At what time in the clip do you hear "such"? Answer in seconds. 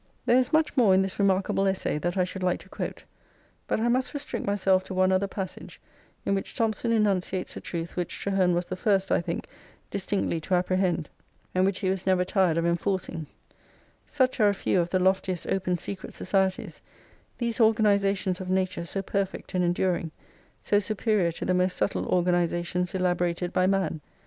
14.07-14.39